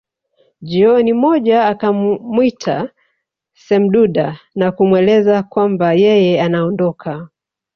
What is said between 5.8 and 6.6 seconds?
yeye